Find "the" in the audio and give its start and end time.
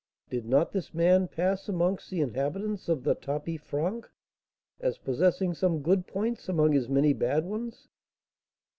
2.09-2.21, 3.03-3.13